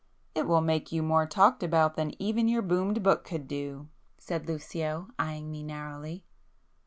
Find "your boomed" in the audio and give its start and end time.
2.47-3.03